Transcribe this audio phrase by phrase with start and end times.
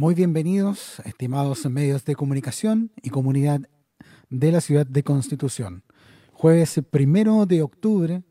[0.00, 3.60] Muy bienvenidos, estimados medios de comunicación y comunidad
[4.30, 5.84] de la ciudad de Constitución.
[6.32, 8.22] Jueves primero de octubre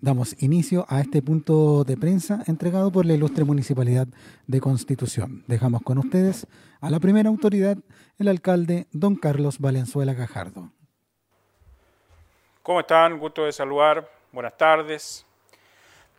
[0.00, 4.08] damos inicio a este punto de prensa entregado por la ilustre Municipalidad
[4.46, 5.44] de Constitución.
[5.46, 6.46] Dejamos con ustedes
[6.80, 7.76] a la primera autoridad,
[8.18, 10.72] el alcalde don Carlos Valenzuela Gajardo.
[12.62, 13.18] ¿Cómo están?
[13.18, 14.10] Gusto de saludar.
[14.32, 15.26] Buenas tardes.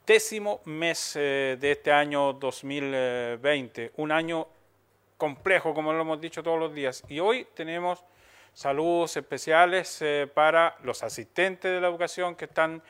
[0.06, 4.48] Décimo mes eh, de este año 2020, un año
[5.20, 7.04] complejo, como lo hemos dicho todos los días.
[7.10, 8.04] Y hoy tenemos
[8.54, 12.82] saludos especiales eh, para los asistentes de la educación que están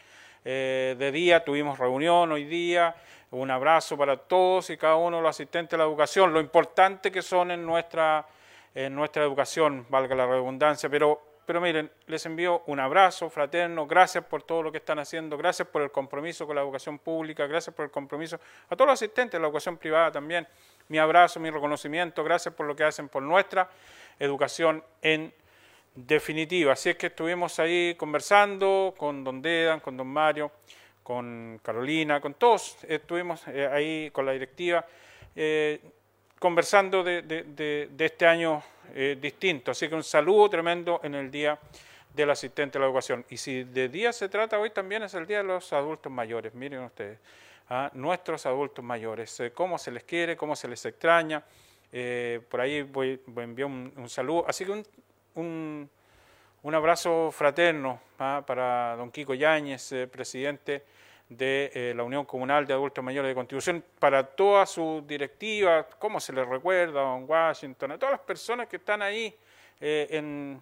[0.46, 2.96] eh, de día, tuvimos reunión hoy día,
[3.32, 7.12] un abrazo para todos y cada uno de los asistentes de la educación, lo importante
[7.12, 8.26] que son en nuestra,
[8.74, 14.24] en nuestra educación, valga la redundancia, pero, pero miren, les envío un abrazo fraterno, gracias
[14.24, 17.76] por todo lo que están haciendo, gracias por el compromiso con la educación pública, gracias
[17.76, 20.48] por el compromiso a todos los asistentes de la educación privada también,
[20.90, 23.70] mi abrazo, mi reconocimiento, gracias por lo que hacen por nuestra
[24.20, 25.32] educación en
[25.96, 26.74] definitiva.
[26.74, 30.52] Así es que estuvimos ahí conversando con don Dedan, con don Mario,
[31.04, 34.86] con Carolina, con todos, estuvimos eh, ahí con la directiva,
[35.36, 35.80] eh,
[36.40, 38.62] conversando de, este año
[38.94, 39.72] eh, distinto.
[39.72, 41.60] Así que un saludo tremendo en el Día
[42.16, 43.26] del Asistente a la Educación.
[43.30, 46.54] Y si de día se trata, hoy también es el Día de los Adultos Mayores,
[46.56, 47.20] miren ustedes,
[47.70, 51.44] a nuestros adultos mayores, cómo se les quiere, cómo se les extraña.
[52.50, 54.46] por ahí voy, a enviar un saludo.
[54.48, 55.90] Así que un,
[56.64, 58.44] un, abrazo fraterno ¿ah?
[58.46, 60.84] para don Kiko Yáñez, eh, presidente
[61.30, 66.20] de eh, la Unión Comunal de Adultos Mayores de Contribución, para toda su directiva, cómo
[66.20, 69.36] se les recuerda a don Washington, a todas las personas que están ahí
[69.80, 70.62] eh, en,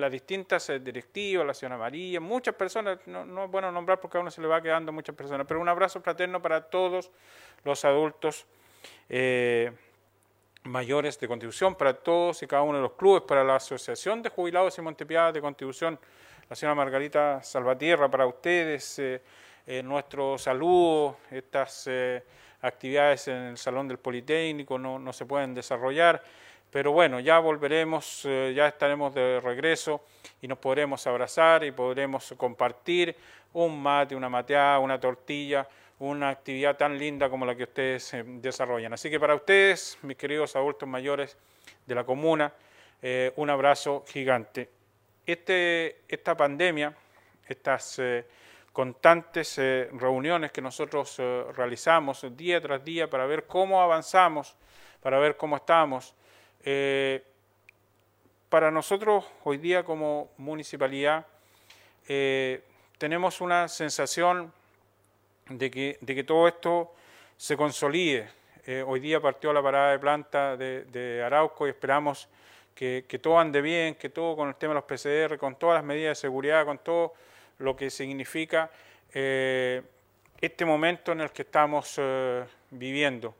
[0.00, 4.30] las distintas directivas, la señora María, muchas personas, no, es bueno nombrar porque a uno
[4.30, 7.10] se le va quedando muchas personas, pero un abrazo fraterno para todos
[7.64, 8.46] los adultos
[10.64, 14.30] mayores de contribución para todos y cada uno de los clubes, para la Asociación de
[14.30, 15.98] Jubilados y Montepiadas de Contribución,
[16.48, 19.22] la señora Margarita Salvatierra, para ustedes, eh,
[19.66, 22.22] eh, nuestro saludo, estas eh,
[22.60, 26.22] actividades en el Salón del Politécnico no, no, se pueden desarrollar,
[26.72, 30.04] pero bueno, ya volveremos, ya estaremos de regreso
[30.40, 33.14] y nos podremos abrazar y podremos compartir
[33.52, 35.68] un mate, una mateada, una tortilla,
[35.98, 38.92] una actividad tan linda como la que ustedes eh, desarrollan.
[38.92, 41.36] Así que para ustedes, mis queridos adultos mayores
[41.86, 42.52] de la comuna,
[43.00, 44.68] eh, un abrazo gigante.
[45.24, 46.92] Este, esta pandemia,
[47.46, 48.26] estas eh,
[48.72, 49.58] constantes
[49.92, 51.18] reuniones que nosotros
[51.54, 54.56] realizamos día tras día para ver cómo avanzamos,
[55.02, 56.14] para ver cómo estamos,
[58.48, 61.26] para nosotros hoy día como municipalidad
[63.02, 64.52] tenemos una sensación
[65.48, 66.94] de que, de que todo esto
[67.36, 68.28] se consolide.
[68.64, 72.28] Eh, hoy día partió la parada de planta de, Arauco y esperamos
[72.74, 75.84] que, todo ande bien, que todo con el tema de los PCR, con todas las
[75.84, 77.14] medidas de seguridad, con todo
[77.58, 78.70] lo que significa
[79.12, 79.82] eh,
[80.40, 83.34] este momento en el que estamos eh, viviendo.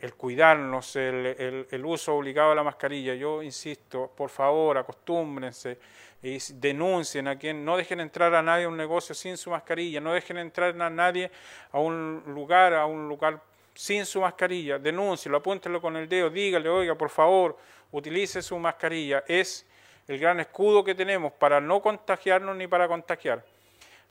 [0.00, 3.14] El cuidarnos, el, el, uso obligado de la mascarilla.
[3.14, 5.78] Yo insisto, por favor, acostúmbrense
[6.22, 10.00] y denuncien a quien no dejen entrar a nadie a un negocio sin su mascarilla,
[10.00, 11.30] no dejen entrar a nadie
[11.72, 13.40] a un lugar, a un lugar
[13.74, 17.56] sin su mascarilla, denúncielo, apúntelo con el dedo, dígale, oiga, por favor,
[17.92, 19.66] utilice su mascarilla, es
[20.06, 23.42] el gran escudo que tenemos para no contagiarnos ni para contagiar.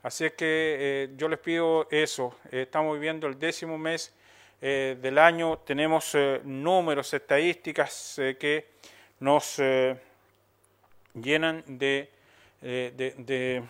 [0.02, 4.14] Así es que eh, yo les pido eso, eh, estamos viviendo el décimo mes
[4.60, 8.66] eh, del año, tenemos números, estadísticas que
[9.20, 9.60] nos
[11.14, 12.10] llenan de,
[12.60, 13.62] de,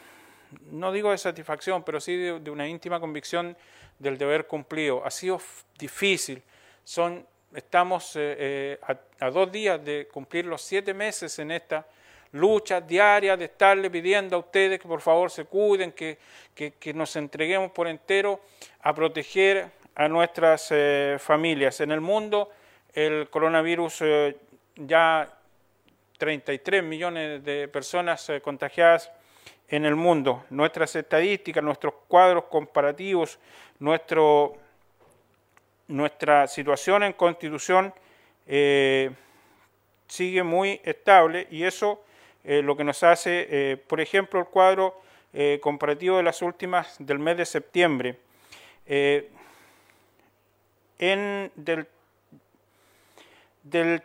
[0.70, 3.56] no digo de satisfacción, pero sí de, una íntima convicción
[3.98, 5.04] del deber cumplido.
[5.04, 5.40] Ha sido
[5.78, 6.42] difícil,
[6.84, 11.86] son, estamos eh, eh, a, dos días de cumplir los siete meses en esta
[12.32, 16.18] lucha diaria de estarle pidiendo a ustedes que por favor se cuiden, que,
[16.54, 18.41] que, nos entreguemos por entero
[18.82, 21.81] a proteger a nuestras eh, familias.
[21.81, 22.51] En el mundo
[22.95, 24.03] el coronavirus
[24.75, 25.41] ya
[26.21, 29.10] 33 millones de personas eh, contagiadas
[29.69, 30.45] en el mundo.
[30.51, 33.39] Nuestras estadísticas, nuestros cuadros comparativos,
[33.78, 34.57] nuestro,
[35.89, 37.95] nuestra situación en constitución
[38.47, 39.10] eh,
[40.07, 42.04] sigue muy estable y eso
[42.45, 45.01] eh, lo que nos hace, por ejemplo, el cuadro
[45.60, 48.16] comparativo de las últimas del mes de septiembre.
[51.00, 51.86] Del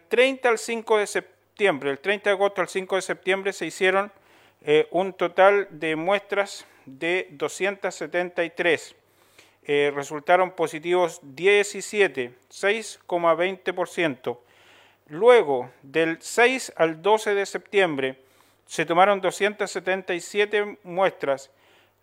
[0.08, 4.12] 30 al 5 de septiembre, del 30 de agosto al 5 de septiembre se hicieron
[4.62, 8.96] eh, un total de muestras de 273.
[9.68, 14.38] Eh, resultaron positivos 17, 6,20%.
[15.08, 18.20] Luego, del 6 al 12 de septiembre,
[18.66, 21.52] se tomaron 277 muestras,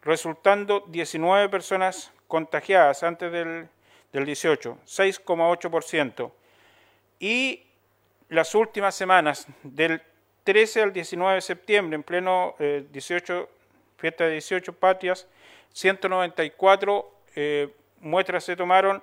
[0.02, 3.68] resultando 19 personas contagiadas antes del,
[4.12, 6.30] 18, 6,8%.
[7.18, 7.62] Y
[8.28, 10.02] las últimas semanas, del
[10.44, 13.48] 13 al 19 de septiembre, en pleno 18, eh,
[13.96, 15.26] fiesta de 18 patias,
[15.72, 19.02] 194 eh, muestras se tomaron,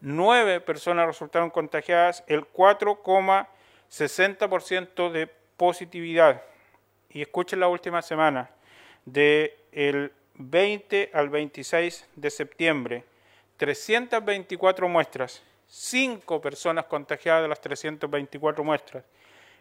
[0.00, 6.42] 9 personas resultaron contagiadas, el 4,60% de positividad.
[7.10, 8.50] Y escuchen la última semana,
[9.04, 13.04] del 20 al 26 de septiembre,
[13.60, 19.04] 324 muestras, 5 personas contagiadas de las 324 muestras,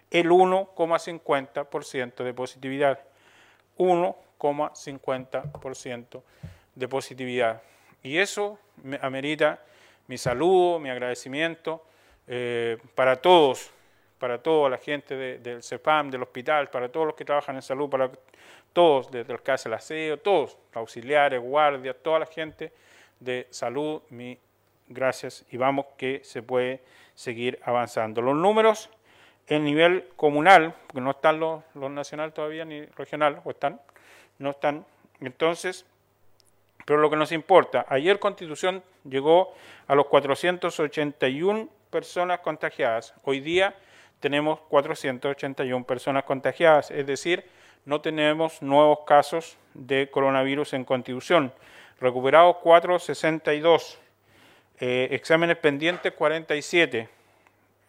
[0.09, 2.97] el 1,50% de positividad.
[3.77, 6.23] 1,50%
[6.75, 7.61] de positividad.
[8.01, 9.59] Y eso me amerita
[10.07, 11.83] mi saludo, mi agradecimiento
[12.25, 13.69] eh, para todos,
[14.17, 17.89] para toda la gente del CEPAM, del hospital, para todos los que trabajan en salud,
[17.89, 18.09] para
[18.71, 22.71] todos, desde el caso del aseo, todos, auxiliares, guardias, toda la gente
[23.19, 24.37] de salud, mi
[24.87, 26.81] gracias y vamos que se puede
[27.15, 28.21] seguir avanzando.
[28.21, 28.89] Los números
[29.47, 33.79] en nivel comunal, porque no están los, los nacional todavía ni regional, o están,
[34.37, 34.85] no están.
[35.21, 35.85] Entonces,
[36.85, 39.53] pero lo que nos importa, ayer Constitución llegó
[39.87, 43.13] a los 481 personas contagiadas.
[43.23, 43.75] Hoy día
[44.19, 47.45] tenemos 481 personas contagiadas, es decir,
[47.85, 51.53] no tenemos nuevos casos de coronavirus en Constitución.
[51.99, 53.97] Recuperados 462,
[54.79, 57.09] eh, exámenes pendientes 47,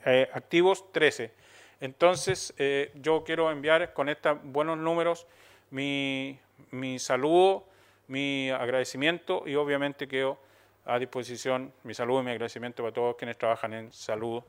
[0.04, 1.30] eh, activos 13.
[1.80, 5.28] Entonces, eh, yo quiero enviar con estos buenos números
[5.70, 6.36] mi,
[6.72, 7.64] mi saludo,
[8.08, 10.38] mi agradecimiento y obviamente quedo
[10.84, 14.42] a disposición, mi saludo y mi agradecimiento para todos quienes trabajan en salud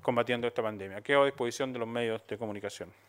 [0.00, 1.02] combatiendo esta pandemia.
[1.02, 3.03] Quedo a disposición de los medios de comunicación.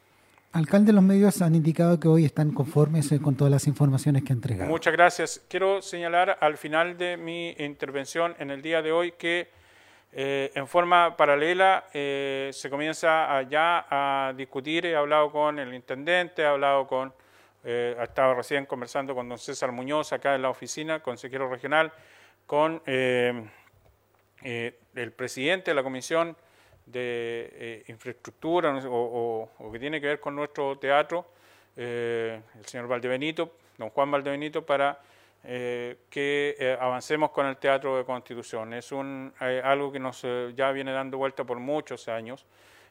[0.56, 4.34] Alcalde, los medios han indicado que hoy están conformes eh, con todas las informaciones que
[4.34, 4.70] han entregado.
[4.70, 5.42] Muchas gracias.
[5.50, 9.50] Quiero señalar al final de mi intervención en el día de hoy que
[10.18, 16.42] eh, en forma paralela eh, se comienza ya a discutir, he hablado con el intendente,
[16.42, 17.14] he hablado con,
[17.66, 21.92] eh, estaba recién conversando con don César Muñoz acá en la oficina, consejero regional,
[22.46, 23.52] con el
[25.18, 26.38] presidente de la Comisión
[26.86, 31.26] de Infraestructura o, que tiene que ver con nuestro teatro,
[31.76, 35.00] el señor Valdebenito, don Juan Valdebenito, para
[35.48, 38.74] eh, que eh, avancemos con el Teatro de Constitución.
[38.74, 42.48] Es un, eh, algo que nos ya viene dando vuelta por muchos años.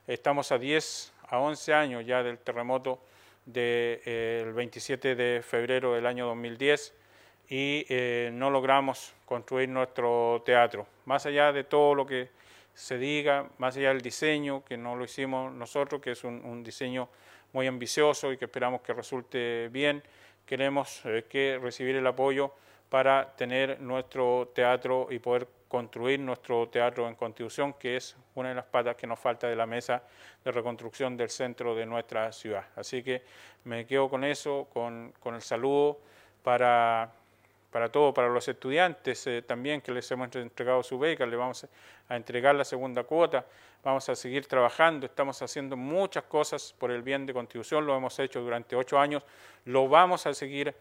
[0.06, 3.00] Estamos a 10, a 11 años ya del terremoto
[3.44, 6.94] del 27 de febrero del año 2010
[7.50, 7.86] y
[8.32, 10.86] no logramos construir nuestro teatro.
[11.06, 12.28] Más allá de todo lo que
[12.74, 17.08] se diga, más allá del diseño, que no lo hicimos nosotros, que es un diseño
[17.54, 20.02] muy ambicioso y que esperamos que resulte bien,
[20.44, 22.52] queremos eh, que recibir el apoyo
[22.90, 28.54] para tener nuestro teatro y poder construir nuestro teatro en Constitución, que es una de
[28.56, 30.02] las patas que nos falta de la mesa
[30.44, 32.64] de reconstrucción del centro de nuestra ciudad.
[32.76, 33.22] Así que
[33.64, 35.98] me quedo con eso, con, el saludo
[36.42, 37.12] para,
[37.74, 41.66] para todos, para los estudiantes eh, también que les hemos entregado su beca, les vamos
[42.08, 43.44] a entregar la segunda cuota,
[43.82, 48.16] vamos a seguir trabajando, estamos haciendo muchas cosas por el bien de Constitución, lo hemos
[48.20, 49.24] hecho durante ocho años,
[49.64, 50.72] lo vamos a seguir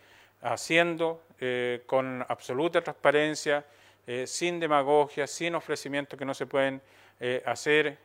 [0.44, 3.66] haciendo eh, con absoluta transparencia,
[4.06, 6.80] eh, sin demagogia, sin ofrecimientos que no se pueden
[7.46, 7.98] hacer,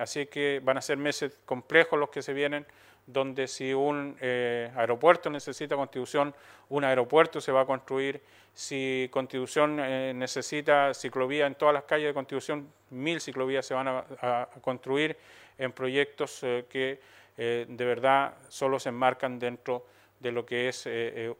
[0.00, 2.64] así que van a ser meses complejos los que se vienen,
[3.06, 6.34] donde si un eh, aeropuerto necesita constitución,
[6.68, 8.22] un aeropuerto se va a construir.
[8.54, 13.88] Si constitución eh, necesita ciclovía en todas las calles de constitución, mil ciclovías se van
[13.88, 15.16] a, construir
[15.58, 17.00] en proyectos eh, que
[17.34, 19.86] de verdad solo se enmarcan dentro
[20.20, 20.86] de lo que es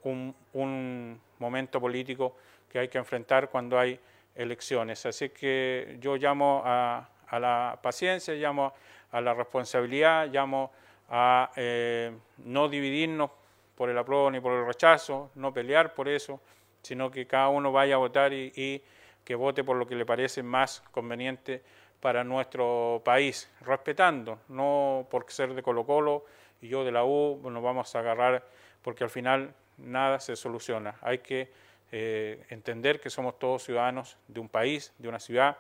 [0.05, 2.35] un, momento político
[2.69, 4.01] que hay que enfrentar cuando hay
[4.35, 5.05] elecciones.
[5.05, 8.73] Así que yo llamo a, a la paciencia, llamo
[9.11, 10.73] a la responsabilidad, llamo
[11.15, 13.31] a eh, no dividirnos
[13.77, 16.41] por el apruebo ni por el rechazo, no pelear por eso,
[16.83, 18.83] sino que cada uno vaya a votar y,
[19.25, 21.63] que vote por lo que le parece más conveniente
[22.01, 26.25] para nuestro país, respetando, no por ser de Colo Colo
[26.61, 28.45] y yo de la U nos vamos a agarrar
[28.83, 30.97] porque al final nada se soluciona.
[31.03, 31.53] Hay que
[31.93, 35.59] eh, entender que somos todos ciudadanos de un país, de una ciudad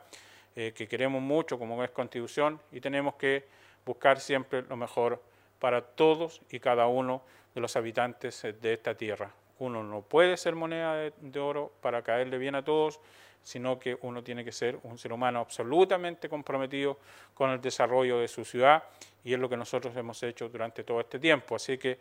[0.56, 3.44] eh, que queremos mucho como es Constitución y tenemos que
[3.84, 5.22] buscar siempre lo mejor
[5.62, 7.22] para todos y cada uno
[7.54, 9.32] de los habitantes de esta tierra.
[9.60, 12.98] Uno no puede ser moneda de, oro para caerle bien a todos
[13.44, 16.98] sino que uno tiene que ser un ser humano absolutamente comprometido
[17.34, 18.82] con el desarrollo de su ciudad
[19.22, 21.54] y es lo que nosotros hemos hecho durante todo este tiempo.
[21.54, 21.98] Así que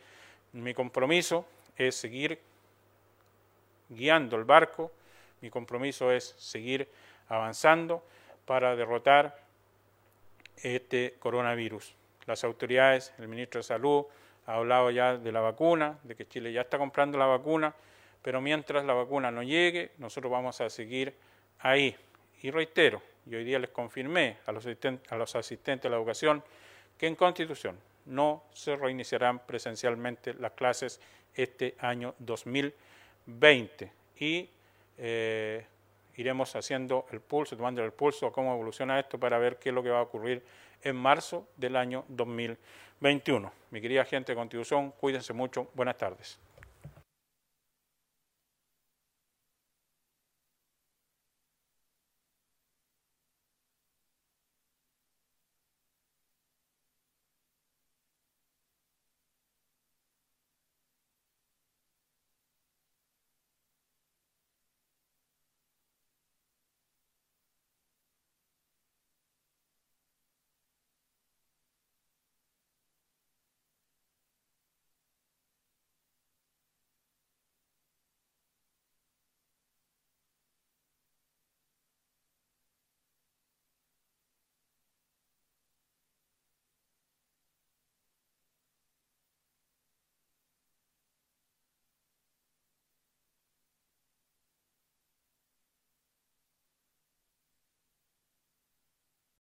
[0.54, 2.40] mi compromiso es seguir
[3.90, 4.92] guiando el barco,
[5.42, 6.88] mi compromiso es seguir
[7.28, 8.04] avanzando
[8.46, 9.40] para derrotar
[10.58, 12.01] este coronavirus.
[12.32, 14.06] Las autoridades, el ministro de Salud
[14.46, 17.76] ha hablado ya de la vacuna, de que Chile ya está comprando la vacuna,
[18.22, 21.14] pero mientras la vacuna no llegue, nosotros vamos a seguir
[21.60, 21.94] ahí.
[22.42, 25.98] Y reitero, y hoy día les confirmé a los, asistentes, a los asistentes de la
[25.98, 26.42] educación
[26.98, 31.02] que en Constitución no se reiniciarán presencialmente las clases
[31.36, 34.50] este año 2020 y
[34.98, 35.66] eh,
[36.18, 39.76] iremos haciendo el pulso, tomando el pulso a cómo evoluciona esto para ver qué es
[39.76, 40.44] lo que va a ocurrir
[40.82, 43.52] en marzo del año 2021.
[43.72, 45.70] Mi querida gente de Constitución, cuídense mucho.
[45.74, 46.40] Buenas tardes.